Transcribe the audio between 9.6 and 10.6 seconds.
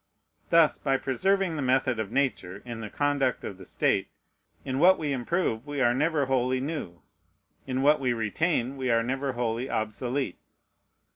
obsolete.